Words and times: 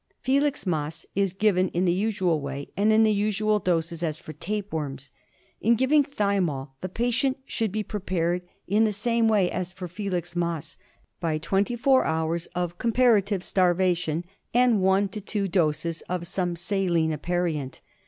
Filix 0.25 0.65
mas 0.65 1.05
is 1.13 1.31
given 1.31 1.67
in 1.69 1.85
the 1.85 1.93
usual 1.93 2.41
way 2.41 2.71
and 2.75 2.91
in 2.91 3.03
the 3.03 3.13
usual 3.13 3.59
doses 3.59 4.01
as 4.01 4.17
for 4.17 4.33
tape 4.33 4.73
worms. 4.73 5.11
In 5.59 5.75
giving 5.75 6.03
thymol 6.03 6.69
the 6.81 6.89
patient 6.89 7.37
should 7.45 7.71
be 7.71 7.83
prepared 7.83 8.41
in 8.65 8.83
the 8.83 8.91
same 8.93 9.27
way 9.27 9.51
as 9.51 9.71
for 9.71 9.87
filix 9.87 10.35
mas 10.35 10.75
by 11.19 11.37
twenty 11.37 11.75
four 11.75 12.03
hours 12.03 12.47
of 12.55 12.79
com 12.79 12.89
^ 12.91 12.93
^^^^^^^^f^ 12.95 12.97
parative 13.13 13.43
starvation, 13.43 14.25
and 14.55 14.81
one 14.81 15.07
to 15.07 15.21
two 15.21 15.43
^•J^r^: 15.45 15.51
doses 15.51 16.01
of 16.09 16.25
some 16.25 16.55
saline 16.55 17.13
aperient. 17.15 17.81